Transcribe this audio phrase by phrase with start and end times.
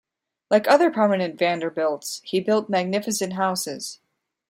[0.49, 3.99] Like other prominent Vanderbilts, he built magnificent houses.